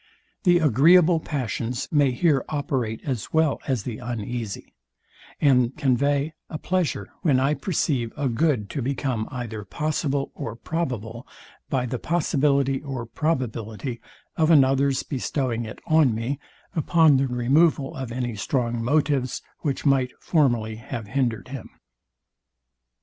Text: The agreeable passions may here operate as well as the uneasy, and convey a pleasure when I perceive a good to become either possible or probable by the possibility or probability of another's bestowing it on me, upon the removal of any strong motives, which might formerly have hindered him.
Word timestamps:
The 0.45 0.57
agreeable 0.57 1.19
passions 1.19 1.87
may 1.91 2.09
here 2.09 2.43
operate 2.49 3.01
as 3.03 3.31
well 3.31 3.59
as 3.67 3.83
the 3.83 3.99
uneasy, 3.99 4.73
and 5.39 5.77
convey 5.77 6.33
a 6.49 6.57
pleasure 6.57 7.13
when 7.21 7.39
I 7.39 7.53
perceive 7.53 8.11
a 8.17 8.27
good 8.27 8.67
to 8.71 8.81
become 8.81 9.27
either 9.29 9.63
possible 9.63 10.31
or 10.33 10.55
probable 10.55 11.27
by 11.69 11.85
the 11.85 11.99
possibility 11.99 12.81
or 12.81 13.05
probability 13.05 14.01
of 14.37 14.49
another's 14.49 15.03
bestowing 15.03 15.65
it 15.65 15.79
on 15.85 16.15
me, 16.15 16.39
upon 16.75 17.17
the 17.17 17.27
removal 17.27 17.95
of 17.95 18.11
any 18.11 18.35
strong 18.35 18.83
motives, 18.83 19.43
which 19.59 19.85
might 19.85 20.13
formerly 20.19 20.77
have 20.77 21.09
hindered 21.09 21.49
him. 21.49 21.69